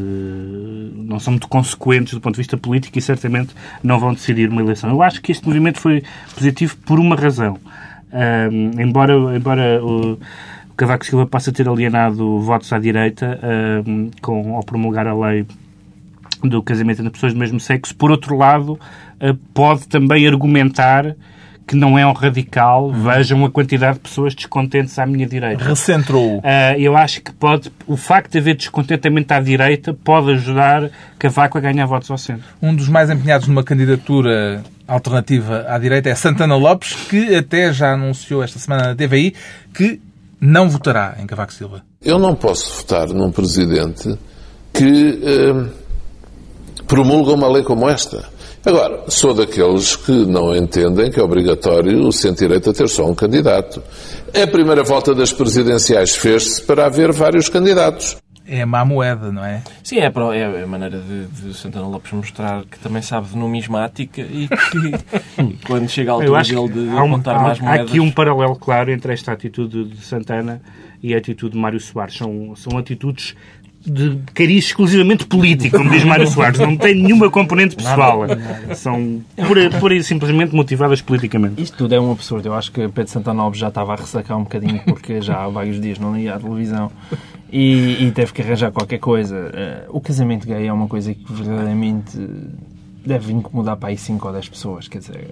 [0.95, 4.61] não são muito consequentes do ponto de vista político e certamente não vão decidir uma
[4.61, 4.89] eleição.
[4.89, 6.01] Eu acho que este movimento foi
[6.33, 7.57] positivo por uma razão.
[8.79, 10.17] Embora embora o
[10.81, 13.39] Cavaco Silva passa a ter alienado votos à direita
[14.19, 15.45] com, ao promulgar a lei
[16.43, 17.95] do casamento entre pessoas do mesmo sexo.
[17.95, 18.79] Por outro lado,
[19.19, 21.15] ah, pode também argumentar
[21.67, 22.91] que não é um radical.
[22.91, 25.63] Vejam a quantidade de pessoas descontentes à minha direita.
[25.63, 26.41] Recentrou.
[26.43, 30.89] Ah, eu acho que pode, o facto de haver descontentamento à direita pode ajudar
[31.19, 32.43] Cavaco a ganhar votos ao centro.
[32.59, 37.93] Um dos mais empenhados numa candidatura alternativa à direita é Santana Lopes, que até já
[37.93, 39.35] anunciou esta semana na TVI
[39.75, 40.01] que
[40.41, 41.83] não votará em Cavaco Silva.
[42.03, 44.17] Eu não posso votar num presidente
[44.73, 45.69] que eh,
[46.87, 48.25] promulga uma lei como esta.
[48.65, 53.81] Agora, sou daqueles que não entendem que é obrigatório o centro-direita ter só um candidato.
[54.33, 58.17] A primeira volta das presidenciais fez-se para haver vários candidatos.
[58.47, 59.61] É má moeda, não é?
[59.83, 63.37] Sim, é, para- é a maneira de, de Santana Lopes mostrar que também sabe de
[63.37, 67.63] numismática e que quando chega a altura dele de há, um- apontar há- mais há
[67.63, 67.87] moedas...
[67.87, 70.61] aqui um paralelo claro entre esta atitude de Santana
[71.03, 72.15] e a atitude de Mário Soares.
[72.17, 73.35] São, são atitudes
[73.83, 76.59] de cariz exclusivamente político, como diz Mário Soares.
[76.59, 78.21] Não tem nenhuma componente pessoal.
[78.75, 81.61] São pura, pura e simplesmente motivadas politicamente.
[81.61, 82.47] Isto tudo é um absurdo.
[82.47, 85.47] Eu acho que Pedro Santana Alves já estava a ressacar um bocadinho porque já há
[85.47, 86.91] vários dias não ia à televisão
[87.51, 89.51] e, e teve que arranjar qualquer coisa.
[89.53, 92.17] Eh, o casamento gay é uma coisa que verdadeiramente
[93.03, 94.87] deve incomodar para aí 5 ou 10 pessoas.
[94.87, 95.29] Quer dizer,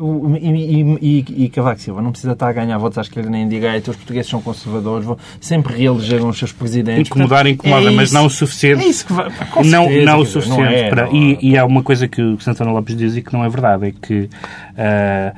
[0.00, 3.44] o- e, e, e, Cavaco Silva não precisa estar a ganhar votos à esquerda nem
[3.44, 3.90] à direita.
[3.90, 7.06] Os portugueses são conservadores, vão sempre reelegeram os seus presidentes.
[7.10, 8.14] Incomodar, Portanto, incomoda, é mas isso.
[8.14, 8.82] não o suficiente.
[8.84, 9.30] É isso que vai.
[9.50, 10.60] com não, certeza, não o dizer, suficiente.
[10.62, 13.22] não é, para, não- e, e há uma coisa que o Santana Lopes diz e
[13.22, 14.30] que não é verdade, é que
[14.78, 15.34] ah,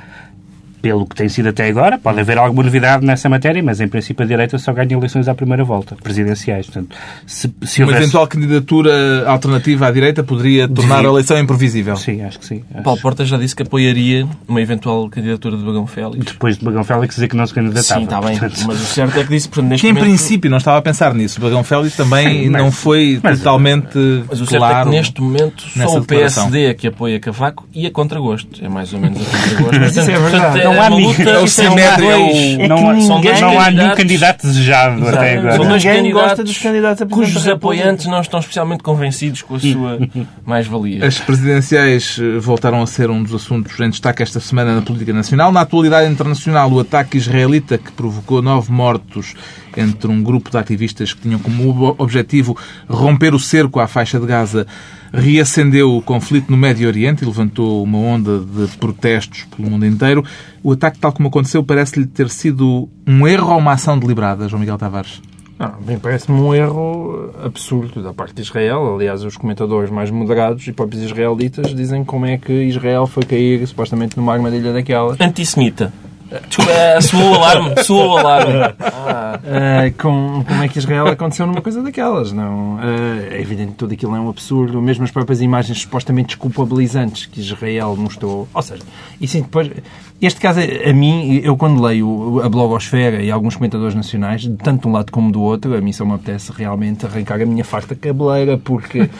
[0.82, 4.24] pelo que tem sido até agora, pode haver alguma novidade nessa matéria, mas em princípio
[4.24, 6.66] a direita só ganha eleições à primeira volta, presidenciais.
[6.66, 6.94] Portanto,
[7.26, 11.96] se, se Uma eventual candidatura alternativa à direita poderia tornar a eleição imprevisível.
[11.96, 12.62] Sim, acho que sim.
[12.74, 12.82] Acho.
[12.82, 16.32] Paulo Porta já disse que apoiaria uma eventual candidatura de Bagão Félix.
[16.32, 18.00] Depois de Bagão Félix dizer que não se candidatava.
[18.00, 18.38] Sim, está bem.
[18.38, 20.08] Portanto, Mas o certo é que disse, portanto, neste Que em momento...
[20.08, 21.38] princípio não estava a pensar nisso.
[21.38, 24.88] O Bagão Félix também Sim, mas- não foi mas- totalmente Mas o certo claro.
[24.88, 26.44] é que neste momento só o declaração.
[26.50, 28.64] PSD é que apoia Cavaco e a contragosto.
[28.64, 29.24] É mais ou menos a
[29.56, 29.80] contragosto.
[29.80, 30.65] Mas isso é Portanto, verdade.
[30.72, 33.40] Não há uma ninguém- luta, é o é simétrico, é É não, há- ninguém- dois
[33.40, 35.38] não há nenhum candidato desejado até Exato.
[35.38, 35.56] agora.
[35.56, 39.60] São dois Ninguém gosta dos candidatos a cujos apoiantes não estão especialmente convencidos com a
[39.60, 39.98] sua
[40.44, 41.06] mais-valia.
[41.06, 45.12] As presidenciais eh, voltaram a ser um dos assuntos em destaque esta semana na política
[45.12, 45.50] nacional.
[45.52, 49.34] Na atualidade internacional, o ataque israelita que provocou nove mortos
[49.76, 52.56] entre um grupo de ativistas que tinham como ob- objetivo
[52.88, 54.66] romper o cerco à faixa de Gaza
[55.12, 60.24] reacendeu o conflito no Médio Oriente e levantou uma onda de protestos pelo mundo inteiro.
[60.66, 64.58] O ataque, tal como aconteceu, parece-lhe ter sido um erro ou uma ação deliberada, João
[64.58, 65.22] Miguel Tavares?
[65.56, 68.96] Não, bem, parece-me um erro absurdo da parte de Israel.
[68.96, 73.64] Aliás, os comentadores mais moderados e próprios israelitas dizem como é que Israel foi cair
[73.64, 75.20] supostamente numa armadilha daquelas.
[75.20, 75.92] Antissemita.
[76.30, 77.84] Eh, soou o alarme.
[77.84, 78.74] Soou o alarme.
[78.78, 82.78] Ah, com, como é que Israel aconteceu numa coisa daquelas, não?
[82.80, 84.80] Ah, é evidente que tudo aquilo é um absurdo.
[84.82, 88.48] Mesmo as próprias imagens supostamente desculpabilizantes que Israel mostrou.
[88.52, 88.82] Ou seja,
[89.20, 89.70] e sim, depois...
[90.18, 94.88] Este caso, a mim, eu quando leio a blogosfera e alguns comentadores nacionais, tanto de
[94.88, 97.94] um lado como do outro, a mim só me apetece realmente arrancar a minha farta
[97.94, 99.10] cabeleira, porque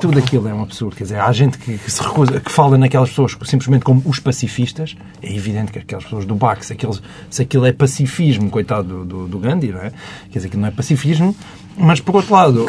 [0.00, 0.94] tudo aquilo é um absurdo.
[0.94, 4.20] Quer dizer, há gente que, que se recusa, que fala naquelas pessoas simplesmente como os
[4.20, 4.96] pacifistas.
[5.20, 9.04] É evidente que aquelas pessoas do BAC, se aquilo, se aquilo é pacifismo, coitado do,
[9.04, 9.90] do, do Gandhi, não é?
[10.30, 11.34] Quer dizer, que não é pacifismo.
[11.78, 12.66] Mas, por outro lado,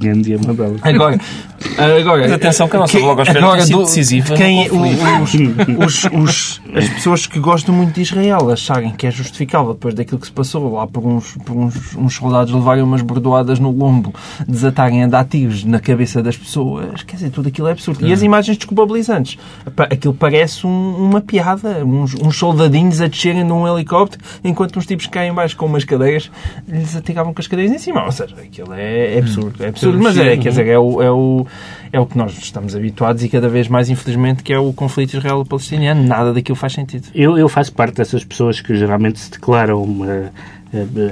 [0.00, 0.76] Gandhi é uma bela.
[0.82, 1.18] Agora,
[1.98, 6.04] agora Mas atenção que a nossa blogosfera agora tem sido do- decisiva Quem, os, os-
[6.12, 10.26] os- as pessoas que gostam muito de Israel acharem que é justificável depois daquilo que
[10.26, 14.12] se passou lá por uns, por uns, uns soldados levarem umas bordoadas no lombo,
[14.46, 18.06] desatarem a dar tiros na cabeça das pessoas, quer dizer, tudo aquilo é absurdo.
[18.06, 19.38] E as imagens desculpabilizantes,
[19.74, 24.78] Pa- aquilo parece um- uma piada, uns, uns soldadinhos a descerem de um helicóptero enquanto
[24.78, 26.30] uns tipos caem em baixo com umas cadeiras
[26.68, 28.04] lhes atiravam com as cadeiras em cima.
[28.04, 29.62] Ou seja, aquilo é, é absurdo.
[29.62, 31.46] É absurdo, mas é, quer dizer, é o, é, o,
[31.92, 35.16] é o que nós estamos habituados e cada vez mais, infelizmente, que é o conflito
[35.16, 36.02] israelo-palestiniano.
[36.02, 37.08] Nada daquilo faz sentido.
[37.14, 40.30] Eu, eu faço parte dessas pessoas que geralmente se declaram eh, eh,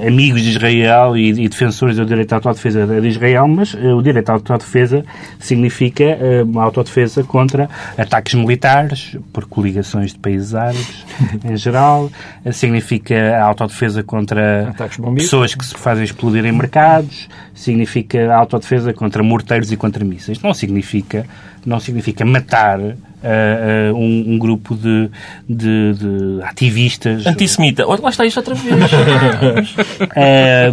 [0.07, 4.03] amigos de Israel e, e defensores do direito à autodefesa de Israel, mas eh, o
[4.03, 5.05] direito à autodefesa
[5.39, 11.05] significa eh, uma autodefesa contra ataques militares por coligações de países árabes
[11.45, 12.11] em geral,
[12.45, 14.75] eh, significa a autodefesa contra
[15.15, 20.41] pessoas que se fazem explodir em mercados, significa a autodefesa contra morteiros e contra mísseis.
[20.41, 21.25] Não significa,
[21.65, 22.79] não significa matar
[23.23, 25.11] eh, um, um grupo de,
[25.49, 27.87] de, de ativistas Antissemita.
[27.87, 28.75] Olha, lá está isto outra vez.
[30.17, 30.73] eh,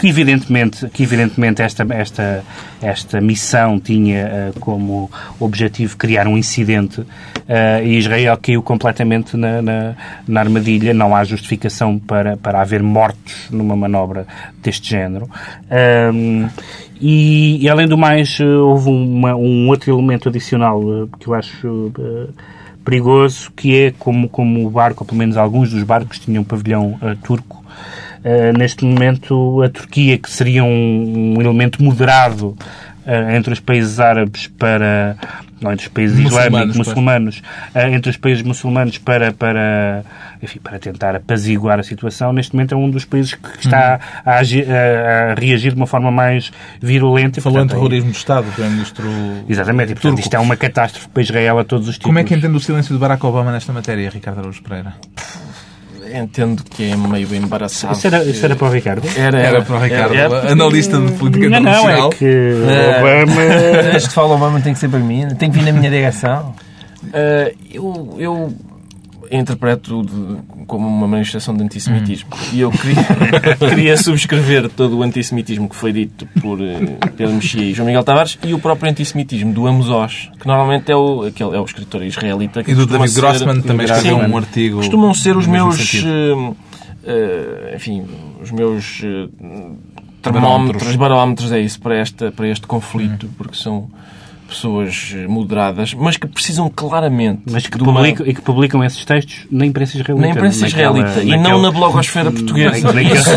[0.00, 2.42] que evidentemente, que evidentemente esta, esta,
[2.80, 7.04] esta missão tinha eh, como objetivo criar um incidente
[7.46, 9.94] eh, e Israel caiu completamente na, na,
[10.26, 10.94] na armadilha.
[10.94, 14.26] Não há justificação para, para haver mortos numa manobra
[14.62, 15.28] deste género.
[15.70, 16.48] Ahm,
[16.98, 20.80] e, e, além do mais, eh, houve uma- um outro elemento adicional
[21.18, 21.92] que eu acho
[22.82, 26.44] perigoso, que é como, como o barco, ou pelo menos alguns dos barcos, tinham um
[26.44, 27.62] pavilhão turco.
[28.22, 32.48] Uh, neste momento, a Turquia, que seria um, um elemento moderado
[33.06, 35.16] uh, entre os países árabes para.
[35.60, 37.42] Não, entre os países Muçulmanos, islâmicos, muçulmanos,
[37.74, 40.02] uh, entre os países muçulmanos para, para,
[40.42, 44.36] enfim, para tentar apaziguar a situação, neste momento é um dos países que está a,
[44.38, 47.42] agi- a- a reagir de uma forma mais virulenta.
[47.42, 49.06] Falou em é- terrorismo de Estado, o Primeiro-Ministro
[49.48, 50.20] Exatamente, e portanto turco.
[50.20, 52.06] isto é uma catástrofe para Israel a todos os tipos.
[52.06, 54.94] Como é que entende o silêncio de Barack Obama nesta matéria, Ricardo Araújo Pereira?
[56.12, 57.94] Entendo que é meio embaraçado.
[57.94, 59.06] Isso era, isso era para o Ricardo?
[59.16, 62.10] Era, Era para o Ricardo, Era- analista de política Não, não, internacional.
[62.10, 62.52] é que
[62.98, 63.96] Obama...
[63.96, 66.54] Este fala Obama tem que ser para mim, tem que vir na minha direção.
[67.04, 68.54] Uh, eu, eu
[69.30, 72.28] interpreto de- como uma manifestação de antissemitismo.
[72.52, 73.04] E eu queria,
[73.58, 78.02] queria subscrever todo o antissemitismo que foi dito por eh, Pedro Mexia e João Miguel
[78.04, 81.64] Tavares e o próprio antissemitismo do Amos Oz, que normalmente é o, aquele, é o
[81.64, 82.62] escritor israelita.
[82.64, 84.76] Que E do David ser- Grossman também escreveu um artigo.
[84.78, 86.02] Costumam ser os meus.
[87.04, 88.04] eh, enfim,
[88.42, 89.00] os meus.
[90.22, 90.42] Barómetros.
[90.42, 93.88] termómetros, barómetros, é isso, para, esta, para este conflito, porque são
[94.50, 98.84] pessoas eh, moderadas, mas que precisam claramente Mas que de uma- publicam, e que publicam
[98.84, 100.26] esses textos na imprensa israelita.
[100.26, 103.00] na imprensa naquela- israelita e naquela- não na blogosfera portuguesa.
[103.00, 103.30] Isso,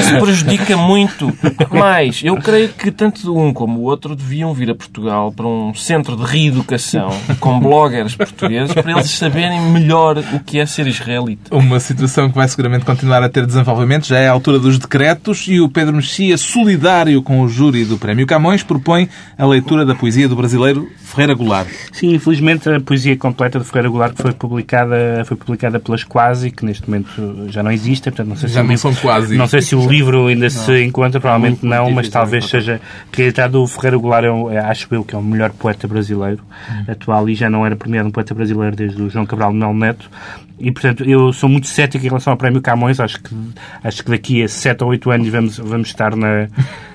[0.00, 1.32] isso prejudica muito.
[1.70, 5.74] Mais, eu creio que tanto um como o outro deviam vir a Portugal para um
[5.74, 7.10] centro de reeducação
[7.40, 11.54] com bloggers portugueses para eles saberem melhor o que é ser israelita.
[11.56, 14.06] Uma situação que vai seguramente continuar a ter desenvolvimento.
[14.06, 17.96] Já é a altura dos decretos e o Pedro Mexia, solidário com o júri do
[17.98, 21.68] Prémio Camões, propõe a leitura da poesia do brasileiro Ferreira Goulart.
[21.92, 26.64] Sim, infelizmente a poesia completa de Ferreira Goulart foi publicada, foi publicada pelas Quasi, que
[26.64, 29.36] neste momento já não existe, portanto não sei se, Já o não livro, são quase.
[29.36, 32.80] não sei se o livro ainda se encontra, provavelmente não, mas talvez seja
[33.12, 33.62] reeditado.
[33.62, 36.40] O Ferreira Goulart é, um- é, acho eu que é o melhor poeta brasileiro
[36.88, 40.10] atual e já não era premiado um poeta brasileiro desde o João Cabral Melo Neto.
[40.58, 43.00] E, portanto, eu sou muito cético em relação ao Prémio Camões.
[43.00, 43.34] Acho que,
[43.82, 46.46] acho que daqui a 7 ou 8 anos vamos, vamos estar na,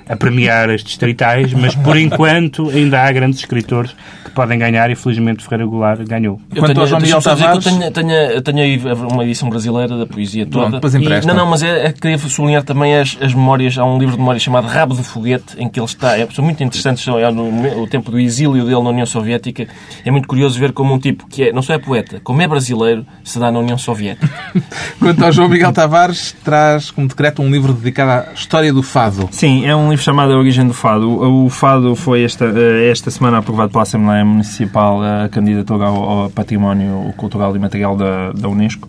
[0.09, 4.95] a premiar estes distritais, mas por enquanto ainda há grandes escritores que podem ganhar e
[4.95, 6.39] felizmente Ferreira Goulart ganhou.
[6.53, 8.81] Eu Quanto tenho, ao João Miguel Tavares- eu tenho, tenho, tenho aí
[9.11, 10.71] uma edição brasileira da poesia toda.
[10.71, 13.77] Depois E- não, não, mas é, é que queria sublinhar também as, as memórias.
[13.77, 16.17] Há um livro de memórias chamado Rabo do Foguete, em que ele está.
[16.17, 17.03] É, são muito interessantes.
[17.03, 19.67] são- É no, o tempo do exílio dele na União Soviética.
[20.05, 22.47] É muito curioso ver como um tipo que é, não só é poeta, como é
[22.47, 24.29] brasileiro, se dá na União Soviética.
[24.99, 29.27] Quanto ao João Miguel Tavares, traz como decreto um livro dedicado à história do fado.
[29.31, 31.09] Sim, é um livro chamado A Origem do Fado.
[31.09, 36.29] O Fado foi esta, eh, esta semana aprovado pela Assembleia Municipal a candidatura ao, ao
[36.29, 38.87] Património Cultural e Material da, da Unesco.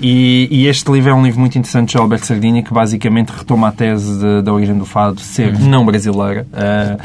[0.00, 3.68] E, e este livro é um livro muito interessante de Alberto Sardinha que basicamente retoma
[3.68, 6.46] a tese de- da origem do Fado ser não brasileira.
[6.52, 6.96] eh,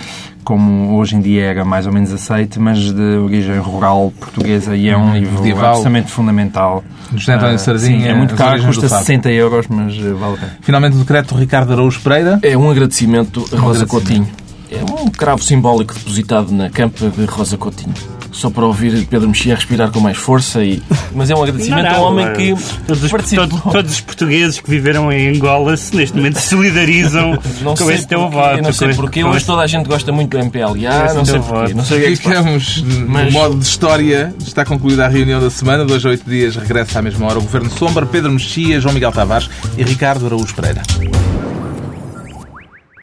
[0.44, 4.90] como hoje em dia era mais ou menos aceite, mas de origem rural portuguesa e
[4.90, 5.70] é um livro medieval.
[5.70, 6.84] absolutamente fundamental.
[7.16, 9.06] José António Sardinha, sim, é muito As caro, custa Fado.
[9.06, 10.58] 60 euros, mas eh, vale a pena.
[10.62, 12.40] Finalmente o decreto Ricardo Araújo Pereira.
[12.42, 13.90] É um agradecimento a Rosa agradecimento.
[13.90, 14.28] Coutinho.
[14.72, 17.94] É um cravo simbólico depositado na campa de Rosa Coutinho.
[18.34, 20.64] Só para ouvir Pedro Mexia respirar com mais força.
[20.64, 20.82] E...
[21.14, 22.56] Mas é um agradecimento a um homem que
[22.88, 23.48] todos os, participou.
[23.48, 27.86] todos, todos os portugueses que viveram em Angola se neste momento se solidarizam Não com
[27.86, 28.62] sei esse teu voto.
[28.62, 29.24] não sei este- porquê.
[29.24, 31.06] Hoje este- toda a gente gosta muito do MPLA.
[31.06, 31.54] Esse Não sei porquê.
[31.54, 31.76] voto.
[31.78, 32.16] Não sei o que é que.
[32.18, 34.34] Ficamos no Mas- modo de história.
[34.46, 35.86] Está concluída a reunião da semana.
[35.86, 39.12] Dois a oito dias regressa à mesma hora o Governo Sombra, Pedro Mexia, João Miguel
[39.12, 40.82] Tavares e Ricardo Araújo Pereira.